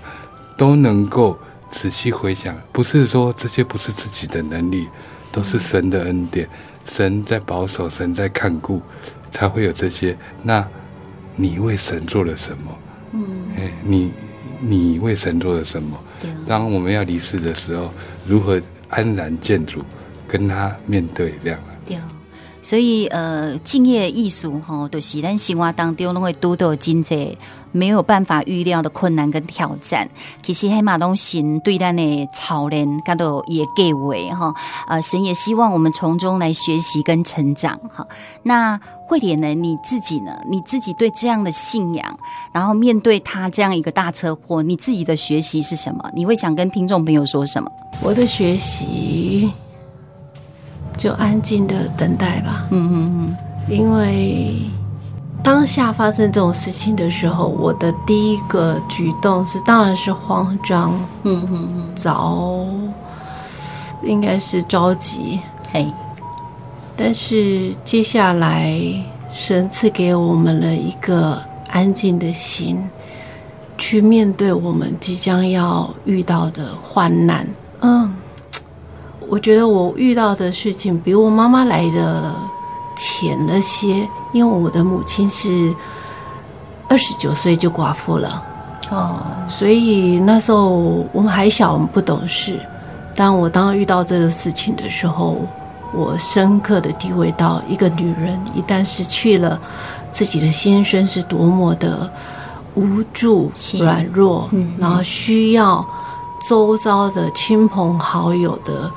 [0.57, 1.37] 都能够
[1.69, 4.87] 仔细回想，不是说这些不是自己的能力，
[5.31, 6.47] 都是神的恩典，
[6.85, 8.81] 神在保守，神在看顾，
[9.31, 10.17] 才会有这些。
[10.43, 10.67] 那
[11.35, 12.77] 你为神做了什么？
[13.13, 13.23] 嗯，
[13.57, 14.11] 哎，你。
[14.61, 15.97] 你为神做了什么？
[16.45, 17.89] 当我们要离世的时候，
[18.25, 19.81] 如何安然见主，
[20.29, 21.59] 跟他面对这样？
[21.85, 21.97] 对，
[22.61, 27.37] 所以呃，敬业艺术哈，都、就是咱生活当中都会遇到真济
[27.71, 30.09] 没有办法预料的困难跟挑战。
[30.43, 34.53] 其实黑马东神对咱的操练，感到也给为哈，
[34.87, 38.05] 呃，神也希望我们从中来学习跟成长哈。
[38.43, 38.79] 那。
[39.09, 39.47] 慧莲呢？
[39.55, 40.39] 你自己呢？
[40.47, 42.19] 你自己对这样的信仰，
[42.53, 46.11] 然后面对他这样一个大车祸，你自己的学习是什么？
[46.13, 47.71] 你会想跟听众朋友说什么？
[48.03, 49.49] 我的学习
[50.99, 52.65] 就安静的等待吧。
[52.71, 53.35] 嗯嗯嗯。
[53.69, 54.55] 因为
[55.41, 60.91] 当下发生这种事情的时候，我的第一个举动是，当然是慌张。
[61.23, 61.95] 嗯嗯嗯。
[61.95, 62.67] 着，
[64.03, 65.39] 应该是着急。
[65.71, 65.87] 嘿。
[66.97, 68.77] 但是接下来
[69.31, 72.77] 神赐给我们了一个安静的心，
[73.77, 77.47] 去面对我们即将要遇到的患难。
[77.79, 78.13] 嗯，
[79.29, 82.35] 我觉得我遇到的事情比我妈妈来的
[82.97, 85.73] 浅了些，因为我的母亲是
[86.87, 88.43] 二十九岁就寡妇了。
[88.89, 92.59] 哦，所以那时候我们还小，我们不懂事。
[93.15, 95.37] 但我当遇到这个事情的时候，
[95.93, 99.59] 我深刻的体会到，一个女人一旦失去了
[100.11, 102.09] 自己的先生，是多么的
[102.73, 105.85] 无助、软弱，嗯，然后需要
[106.47, 108.89] 周遭的亲朋好友的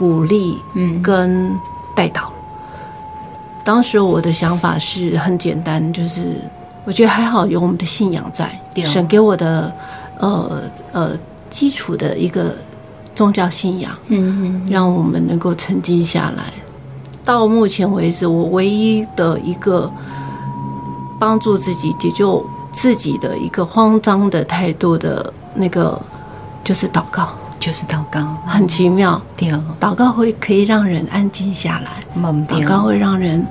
[0.00, 1.54] 鼓励，嗯，跟
[1.94, 2.32] 带导。
[3.62, 6.40] 当时我的想法是很简单，就是
[6.86, 9.70] 我觉得还好有我们的信仰在，神给我的
[10.18, 11.10] 呃呃
[11.50, 12.56] 基础的一个。
[13.12, 16.44] 宗教信仰，嗯，让我们能够沉静下来。
[17.22, 19.92] 到目前为止，我唯一的一个
[21.18, 26.00] 帮助自己解救自己的一个慌张的态度的那个，
[26.64, 27.28] 就是祷告，
[27.60, 29.20] 就是祷告，很奇妙。
[29.36, 32.02] 对，祷告会可以让人安静下来，
[32.48, 33.46] 祷告会让人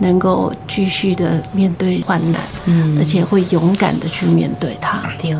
[0.00, 5.02] 能够继续的面对患难，嗯，而且会勇敢的去面对它。
[5.20, 5.34] 对。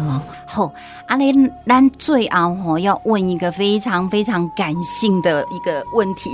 [0.55, 0.71] 好，
[1.07, 1.33] 阿丽，
[1.65, 6.29] 咱最后吼要问一个非常非常感性的一个问题。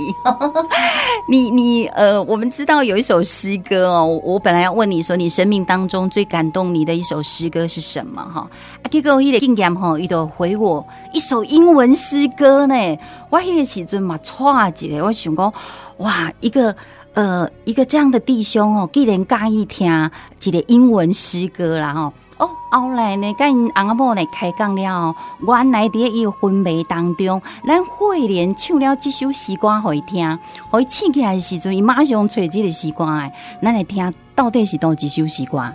[1.29, 8.21] 你你呃，我们知道有一首诗歌哦，我本来要问你说，你生命当中最感动你的一首诗歌是什么？
[8.21, 8.41] 哈，
[8.83, 12.75] 啊，结果伊个经验吼，伊就回我一首英文诗歌呢。
[13.29, 15.53] 我迄个时阵嘛，错一个，我想讲，
[15.99, 16.75] 哇，一个
[17.13, 20.11] 呃，一个这样的弟兄哦，既然介意听
[20.43, 22.11] 一个英文诗歌啦，吼。
[22.39, 30.39] 哦后来呢，甲因翁仔某呢开讲了，原来伫伊昏迷当中，咱慧莲唱了这首诗歌互伊听，
[30.71, 35.71] 互伊醒起来的时阵，伊马上找这个诗歌哎，咱来听到底是倒一首诗歌？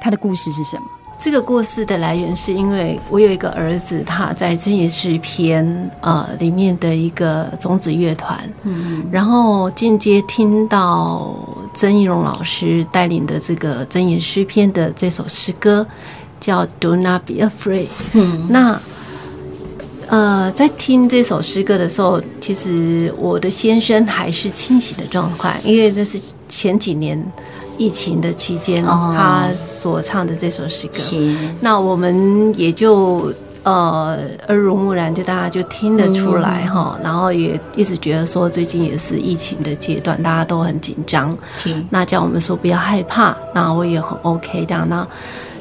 [0.00, 0.86] 他的故事是什么？
[1.18, 11.34] 这个故事的来源是因为我有一个儿子，他在真言诗篇呃里面的一个种子乐团，嗯，然后间接听到
[11.74, 15.84] 曾义荣老师带领的这个真言诗篇的这首诗歌，
[16.38, 17.88] 叫 Do Not Be Afraid。
[18.12, 18.80] 嗯，那
[20.08, 27.20] 呃在听这首诗歌的时候，其实我的先生还是清醒的状态，因为那是前几年。
[27.78, 30.98] 疫情的期间，他所唱的这首诗歌，
[31.60, 36.98] 那我们也就呃耳濡目染，就大家就听得出来哈。
[37.02, 41.36] 然后也一直觉得说，最近也是疫情的阶段，大家都很紧张。
[41.90, 44.88] 那叫我们说不要害怕，那我也很 OK 这样。
[44.88, 45.06] 那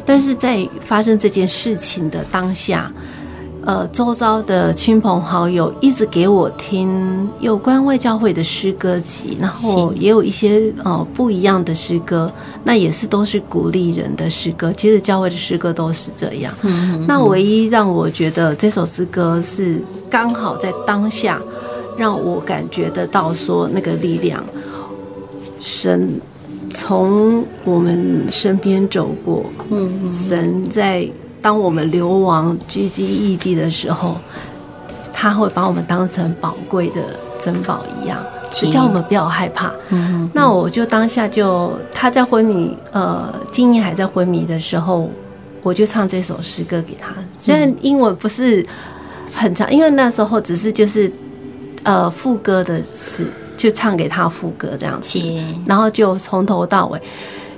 [0.05, 2.91] 但是在发生这件事情的当下。
[3.65, 12.31] 呃，周遭的亲朋好友一直给我听有关外教会的诗歌集，然后也有一些呃不一样的诗歌，
[12.63, 14.71] 那也是都是鼓励人的诗歌。
[14.73, 16.53] 其实教会的诗歌都是这样。
[17.07, 21.41] 那唯一让我觉得这首诗歌是刚好在当下
[21.97, 24.43] 让我感觉得到说那个力量，
[25.59, 26.21] 神
[26.69, 31.09] 从我们身边走过，嗯嗯，神在。
[31.45, 34.15] 当我们流亡居居异地的时候，
[35.13, 37.01] 他会把我们当成宝贵的
[37.39, 38.17] 珍宝一样，
[38.49, 39.67] 就叫我们不要害怕。
[39.89, 40.31] 嗯嗯。
[40.33, 45.07] 那我就当下就他在昏迷，呃，静音还在昏迷的时候，
[45.61, 47.11] 我就唱这首诗歌给他。
[47.37, 48.65] 虽然英文不是
[49.31, 51.11] 很长，因为那时候只是就是
[51.83, 55.21] 呃副歌的词，就唱给他副歌这样子，
[55.67, 56.99] 然后就从头到尾。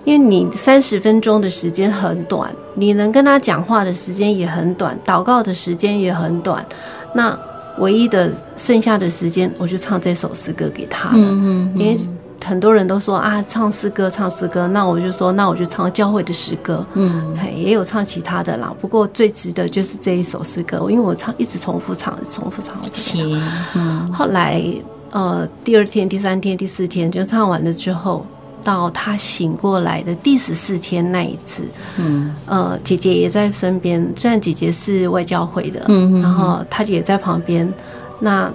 [0.08, 6.66] 因为你三十分钟的时间很短，你能跟他讲话的时间也很短，祷告的时间也很短，
[7.14, 7.38] 那
[7.80, 11.16] 唯一的剩下的时间，我就唱这首诗歌给他了。
[11.18, 11.78] 嗯嗯。
[11.78, 12.00] 因为
[12.42, 16.86] 很多人都说啊，唱诗歌，唱诗歌，那我就说，那我就唱教会的诗歌。
[16.94, 17.38] 嗯。
[17.54, 22.78] 也有唱其他的啦，不过最值得就是这一首诗歌，因为我唱一直重复唱，重复唱。
[22.94, 23.44] 行。
[23.76, 24.10] 嗯。
[24.14, 24.64] 后来
[25.12, 28.26] 呃，第二天、第三天、第四天就唱完了之后。
[28.68, 31.64] 到他醒过来的第十四天那一次，
[31.96, 37.74] 嗯，呃，姐姐也在身边，虽然姐姐是外教会的，嗯哼，然后她也在旁边。
[38.20, 38.52] 那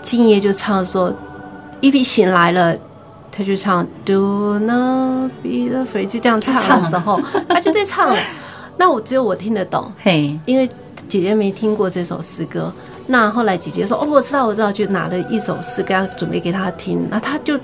[0.00, 1.12] 敬业就唱说，
[1.82, 2.74] 一比醒来了，
[3.30, 8.16] 他就唱 Do not be afraid，就这样唱的时候，他，他就在唱。
[8.78, 10.66] 那我只有我听得懂，嘿，因为
[11.06, 12.72] 姐姐没听过这首诗歌。
[13.06, 17.60] 那后来姐姐说，哦，我知道，我知道，就拿了一首诗歌要准备给他听，那他就。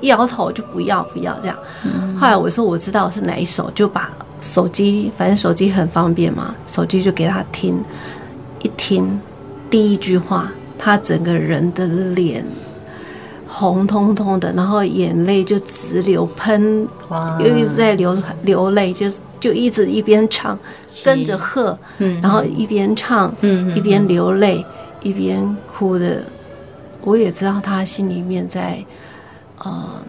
[0.00, 1.56] 一摇头就不要不要这样，
[2.18, 7.82] 后来我说我知道是哪一首，就把手机，反正手机很方便嘛，手机就给他听，
[8.62, 9.18] 一听
[9.70, 12.44] 第一句话，他整个人的脸
[13.46, 16.86] 红彤彤的，然后眼泪就直流喷，
[17.40, 19.06] 又一直在流流泪，就
[19.38, 20.58] 就一直一边唱，
[21.04, 24.64] 跟着喝，嗯，然后一边唱，嗯，一边流泪，
[25.02, 26.22] 一边哭的，
[27.02, 28.84] 我也知道他心里面在，
[29.58, 30.02] 呃。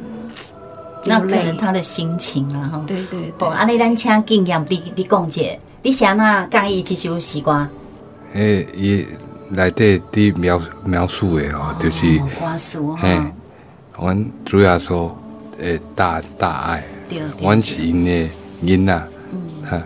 [1.08, 3.32] 那可能他的心情啊，哈，对对。
[3.38, 5.40] 好，阿你咱请经验，你你讲者，
[5.84, 7.68] 你想那介意这首诗歌？
[8.34, 9.06] 诶，伊
[9.50, 13.32] 内底伫描描述的哦，就是歌词哈。
[14.00, 15.16] 阮主要说，
[15.60, 16.84] 诶，大大爱，
[17.40, 18.30] 阮是因的
[18.64, 19.04] 因呐，
[19.64, 19.82] 他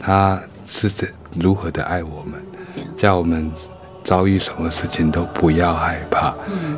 [0.00, 1.06] 他是怎
[1.38, 2.42] 如何的爱我们，
[2.96, 3.52] 叫我们
[4.04, 6.34] 遭遇什么事情都不要害怕，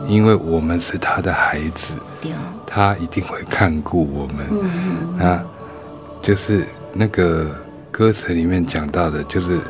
[0.08, 1.94] 因为我们是他的孩子。
[2.66, 4.70] 他一定会看顾我们，嗯
[5.12, 5.44] 嗯，啊，
[6.20, 7.54] 就是那个
[7.92, 9.60] 歌词里面讲到的，就是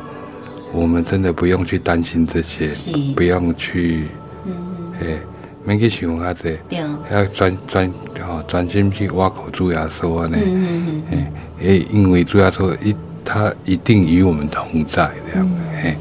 [0.73, 2.91] 我们真的不用去担心这些，是。
[3.13, 4.07] 不用去，
[4.45, 5.19] 嗯嗯，哎，
[5.63, 6.79] 没去想啊这，对，
[7.11, 7.93] 要专专
[8.27, 15.51] 哦专心去挖口主耶稣啊呢，嗯嗯因为主耶稣一他一定与我们同在这样，
[15.83, 15.95] 嘿、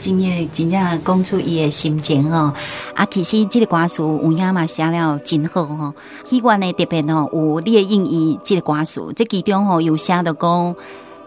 [0.00, 0.10] 嗯。
[0.10, 2.54] 今日真正讲出伊的心情哦，
[2.94, 10.74] 啊，其实这个歌词有影嘛写了真好吼，喜欢的特别吼有列印伊这个歌词，这其中吼有写到讲，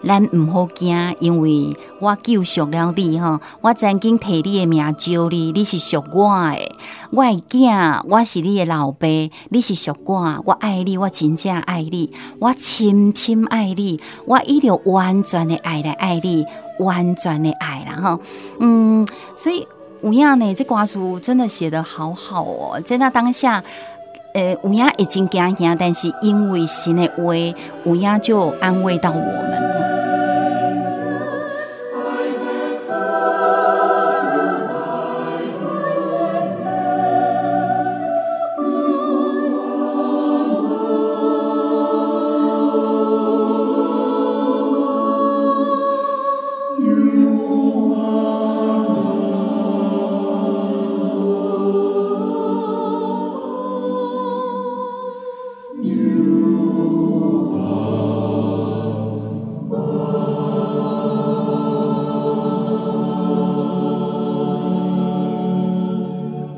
[0.05, 6.75] 咱唔好惊，因为我救赎了你吼，我曾经替你的命救你，你是属我的，
[7.11, 9.07] 我的囝，我是你的老爸，
[9.49, 16.45] 你是属我，我爱你，我真正爱你，我深深爱你，我一定完全的爱来爱你。
[16.79, 18.19] 完全的爱，啦吼，
[18.59, 19.67] 嗯，所以
[20.01, 23.63] 有影呢，这歌词真的写得好好哦，在那当下，
[24.33, 27.33] 呃，乌鸦已经惊吓，但是因为神的话，
[27.85, 30.12] 乌鸦就安慰到我们。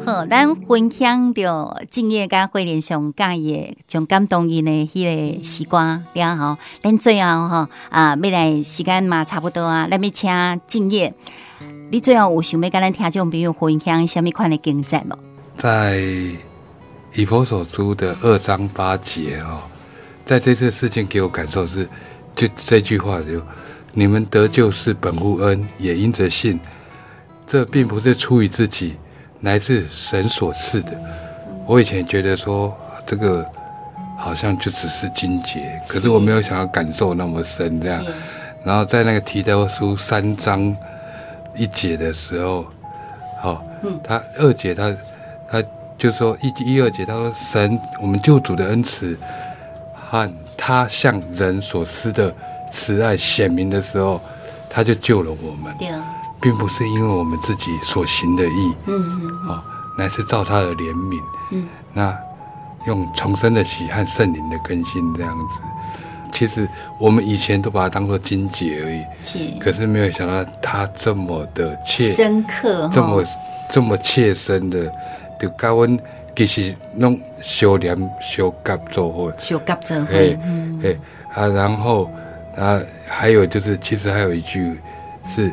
[0.05, 11.11] 好咱分享着敬业甲惠莲上介意上感动因的迄个时光了后，咱最后吼啊，未来时间嘛差不多啊，咱要请敬业，
[11.89, 15.17] 你最后有想要跟咱听众朋友分享什么款的经验吗？
[15.57, 15.99] 在
[17.15, 19.61] 以佛所书的二章八节哦，
[20.23, 21.89] 在这次事件给我感受是，
[22.35, 23.41] 就这句话就
[23.91, 26.59] 你们得救是本乎恩，也因着信，
[27.47, 28.93] 这并不是出于自己。
[29.45, 30.91] 来自神所赐的。
[31.67, 33.45] 我以前觉得说这个
[34.17, 38.03] 好像就只是金节，可是我没有想要感受那么深这样。
[38.63, 40.75] 然后在那个提多书三章
[41.55, 42.65] 一节的时候，
[43.39, 43.63] 好，
[44.03, 44.95] 他二节他
[45.47, 45.63] 他
[45.95, 49.15] 就说一一二节他说神我们救主的恩慈
[49.93, 50.27] 和
[50.57, 52.33] 他向人所施的
[52.71, 54.19] 慈爱显明的时候，
[54.67, 55.71] 他就救了我们。
[56.45, 59.63] 并不是因为我们自己所行的义，嗯嗯，哦，
[59.97, 62.15] 乃是照他的怜悯，嗯，那
[62.85, 65.59] 用重生的喜和圣灵的更新这样子。
[66.31, 73.23] 其实我们以前都把它当做经节而已，是，可是没有想到他这么的切深刻，这么
[73.71, 74.93] 这么切身的，
[75.39, 75.99] 就教我们
[76.35, 80.95] 其实弄修炼修甲做会，修甲做会，嗯，哎
[81.33, 82.07] 啊，然后
[82.55, 84.79] 啊，还有就是，其实还有一句
[85.27, 85.51] 是。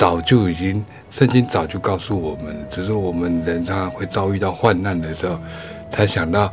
[0.00, 5.38] 早就已经，圣经早就告诉我们，只是我们人常常会遭遇到患难的时候，
[5.90, 6.50] 才想到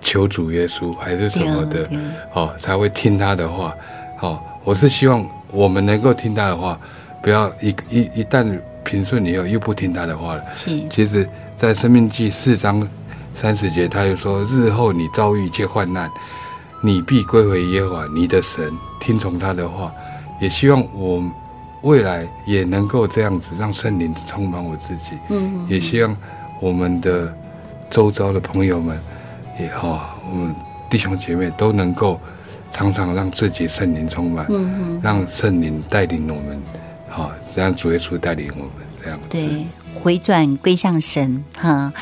[0.00, 1.88] 求主耶稣还是什么的，
[2.34, 3.72] 哦，才会听他的话。
[4.20, 6.76] 哦，我是希望我们能够听他的话，
[7.22, 10.42] 不要一一一旦平顺以后又不听他的话了。
[10.52, 12.84] 其实，在生命记四章
[13.32, 16.10] 三十节，他就说：日后你遭遇一切患难，
[16.82, 19.92] 你必归回耶和华你的神，听从他的话。
[20.40, 21.22] 也希望我。
[21.82, 26.16] 未来也能够这样子让圣灵充满我自己，嗯，嗯，也希望
[26.60, 27.32] 我们的
[27.90, 28.98] 周遭的朋友们
[29.58, 30.54] 也好，我们
[30.90, 32.20] 弟兄姐妹都能够
[32.70, 36.62] 常常让自己圣灵充满，嗯嗯，让圣灵带领我们，
[37.08, 38.72] 好，这样主耶稣带领我们
[39.02, 39.66] 这样子，对，
[40.02, 41.92] 回转归向神，哈。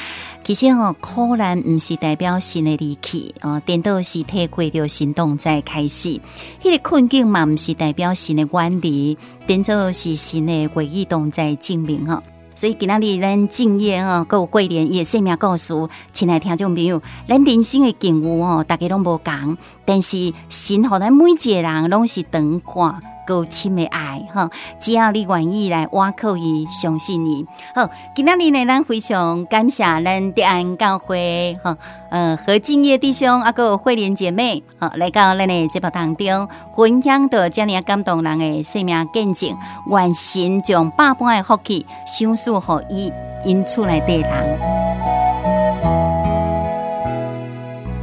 [0.46, 6.20] 其实哦，苦难不是代表神的离弃哦，颠倒是体会着行动在开始。
[6.62, 12.22] 迄个困境嘛，不是代表神的远离，颠倒是神的回忆动在证明哈。
[12.54, 15.74] 所以今仔日咱敬业哦，各有慧莲也生命故事，
[16.12, 23.15] 亲爱听众朋友，咱人生的境遇哦，大家拢无共，但是神互咱每一个人拢是长看。
[23.26, 24.48] 够亲的爱哈，
[24.78, 27.44] 只要你愿意来我可以相信你。
[27.74, 31.76] 好，今天呢，咱非常感谢咱德安教会哈，
[32.10, 39.56] 呃，何敬业弟兄啊，个慧莲姐妹啊，来到咱的节目当中，分享到这样感动人的生命见证，
[39.90, 42.54] 愿神将百般的福气赏赐予
[42.88, 43.12] 伊
[43.44, 44.85] 因厝内的人。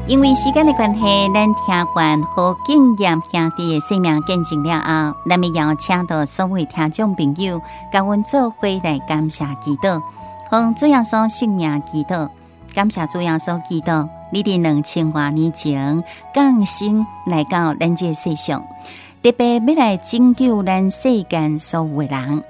[0.05, 0.99] 因为时间的关系，
[1.33, 10.01] 咱听完和经验兄弟的生命见证了后，咱们邀请到所有听众朋友，跟阮做伙来感谢祈祷，
[10.51, 12.29] 向主耶稣性命祈祷，
[12.75, 18.61] 感谢主耶稣祈祷，你的两千多年前降生来到咱这世上，
[19.23, 22.43] 特别要来拯救咱世间所有的人，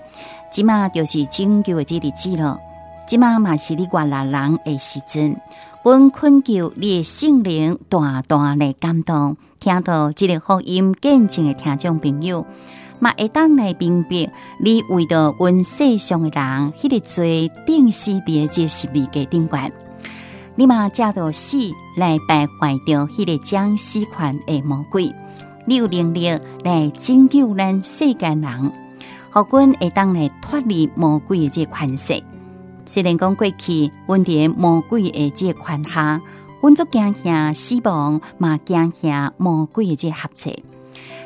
[0.52, 2.60] 即马就是拯救的这日子了，
[3.06, 5.40] 即马嘛是你原来人的时阵。
[5.84, 12.46] 阮恳求你的圣灵大大来感动，听到这个福音见证的听众朋友，
[13.00, 14.32] 嘛会当来明白
[14.62, 19.74] 你为着阮世上的人，迄、那个罪定死伫这十字架顶悬，
[20.56, 21.58] 你嘛借着死
[21.98, 25.14] 来败坏掉迄个将死权的魔鬼，
[25.66, 26.30] 你有能力
[26.64, 28.72] 来拯救咱世间人，
[29.34, 32.24] 互阮会当来脱离魔鬼的这权势。
[32.86, 36.22] 虽然讲过去，阮伫魔鬼的这个权下，
[36.62, 40.54] 阮足惊吓死亡，嘛惊吓魔鬼的这个合作。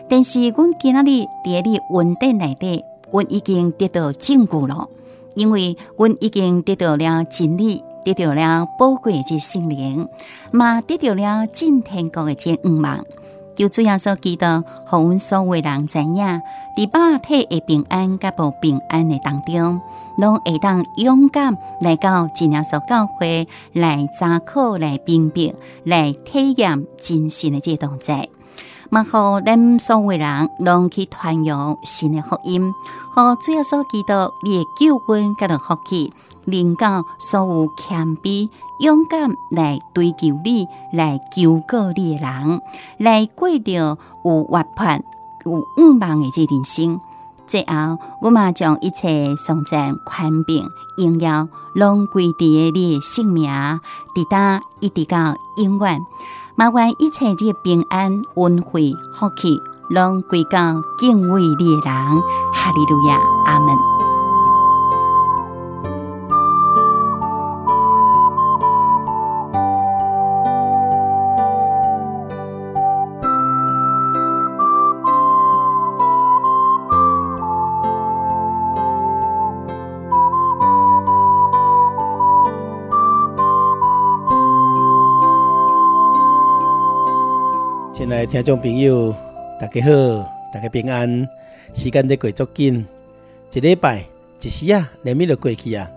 [0.10, 4.88] 但是，阮今仔日伫你稳定内底，阮已经得到证据了，
[5.36, 10.08] 因为阮已经得到了真理，得到了宝贵诶即个圣灵，
[10.52, 13.06] 嘛得到了进天国的这愿望。
[13.54, 16.42] 就这样说，记得，互阮所有人知影，
[16.78, 19.82] 伫肉体的平安甲无平安的当中，
[20.20, 28.16] 拢会当勇敢来到真耶稣教会来查考、来辨别、来体验真神的这动作。
[28.92, 32.72] 嘛，互咱所有人拢去传扬神的福音，
[33.16, 34.14] 互主要所基督
[34.44, 36.14] 你的救恩甲着福气，
[36.46, 38.48] 领导所有谦卑、
[38.82, 42.62] 勇敢来追求你、来求告你的人，
[43.00, 45.02] 来过着有活泼、
[45.52, 47.00] 有五万的这人生。
[47.48, 50.68] 最后，我嘛将一切送赞、宽平、
[50.98, 53.50] 荣耀，拢归伫你诶性命，
[54.14, 56.02] 直达一直到永远。
[56.56, 62.22] 麻烦一切这平安、恩惠、福气，拢归到敬畏你诶人。
[62.54, 63.97] 哈利路亚，阿门。
[88.26, 89.14] 听众朋友，
[89.60, 89.92] 大家好，
[90.52, 91.28] 大家平安。
[91.74, 92.86] 时间在过足紧，
[93.54, 94.04] 一礼拜
[94.42, 95.90] 一时啊，连咪就过去啊。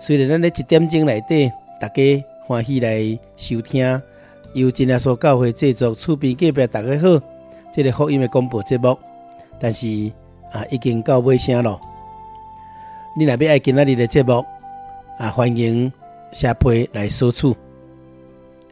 [0.00, 1.50] 虽然咱咧一点钟内底，
[1.80, 4.02] 大家欢喜来收听，
[4.54, 7.22] 由真耶稣教会制作，厝边隔壁大家好，
[7.72, 8.98] 这个福音的广播节目，
[9.60, 9.86] 但是
[10.50, 11.80] 啊，已经到尾声了。
[13.16, 14.44] 你若要爱今仔日的节目
[15.18, 15.92] 啊，欢迎
[16.32, 17.54] 写批来索取。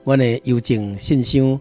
[0.03, 1.61] 我的邮政信箱，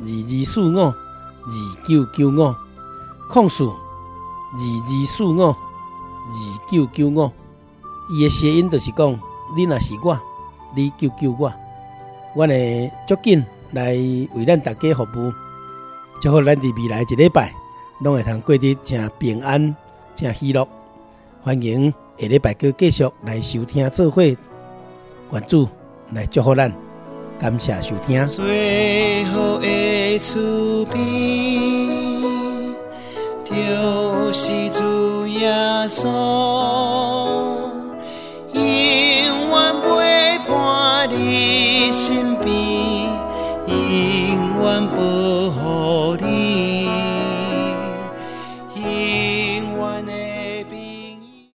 [0.00, 0.94] 二二四五。
[1.42, 2.54] 二九九五，
[3.26, 5.54] 控诉二二四五二
[6.70, 7.30] 九九五，
[8.10, 9.18] 伊的谐音就是讲，
[9.56, 10.20] 你若是我，
[10.76, 11.50] 你救救我，
[12.36, 13.42] 我会足紧
[13.72, 13.92] 来
[14.34, 15.32] 为咱大家服务，
[16.20, 17.54] 祝福咱伫未来一礼拜，
[18.02, 19.74] 拢会通过得诚平安、
[20.14, 20.68] 诚喜乐。
[21.42, 25.66] 欢迎下礼拜继续来收听做伙，愿主
[26.12, 26.89] 来祝福咱。
[27.40, 28.26] 感谢收听。
[28.26, 31.00] 最后的厝边，
[33.44, 35.50] 就是主耶
[35.88, 37.09] 稣。